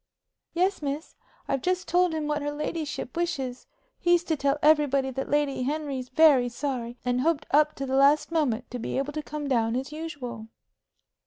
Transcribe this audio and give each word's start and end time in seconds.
"Yes, 0.53 0.81
miss. 0.81 1.15
I've 1.47 1.61
just 1.61 1.87
told 1.87 2.11
him 2.15 2.25
what 2.27 2.41
her 2.41 2.49
ladyship 2.49 3.15
wishes. 3.15 3.67
He's 3.99 4.23
to 4.23 4.35
tell 4.35 4.57
everybody 4.63 5.11
that 5.11 5.29
Lady 5.29 5.61
Henry's 5.61 6.09
very 6.09 6.49
sorry, 6.49 6.97
and 7.05 7.21
hoped 7.21 7.45
up 7.51 7.75
to 7.75 7.85
the 7.85 7.95
last 7.95 8.31
moment 8.31 8.71
to 8.71 8.79
be 8.79 8.97
able 8.97 9.13
to 9.13 9.21
come 9.21 9.47
down 9.47 9.75
as 9.75 9.91
usual." 9.91 10.47